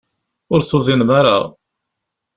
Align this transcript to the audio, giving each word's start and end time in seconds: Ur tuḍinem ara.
Ur 0.53 0.61
tuḍinem 0.69 1.09
ara. 1.19 1.37